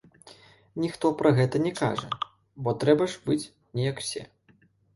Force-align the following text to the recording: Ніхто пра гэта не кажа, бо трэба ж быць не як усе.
Ніхто 0.83 1.11
пра 1.19 1.31
гэта 1.41 1.61
не 1.67 1.73
кажа, 1.81 2.09
бо 2.65 2.75
трэба 2.85 3.03
ж 3.15 3.25
быць 3.29 3.41
не 3.75 3.89
як 3.91 3.97
усе. 4.05 4.21